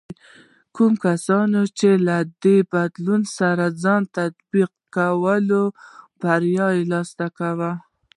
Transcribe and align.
کوم 0.75 0.93
کسان 1.03 1.51
چې 1.77 1.89
له 2.07 2.17
دې 2.43 2.57
بدلون 2.73 3.21
سره 3.37 3.65
ځان 3.83 4.01
تطابق 4.15 4.71
کې 4.75 4.85
کوي، 4.95 5.41
بریا 6.21 6.67
ترلاسه 6.75 7.25
کوي. 7.37 7.71